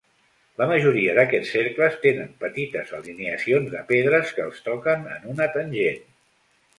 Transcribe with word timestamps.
La 0.59 0.67
majoria 0.69 1.11
d'aquests 1.17 1.49
cercles 1.57 1.99
tenen 2.05 2.31
petites 2.43 2.93
alineacions 2.99 3.69
de 3.75 3.81
pedres 3.91 4.31
que 4.39 4.43
els 4.47 4.63
toquen 4.69 5.05
en 5.17 5.29
una 5.35 5.49
tangent. 5.59 6.01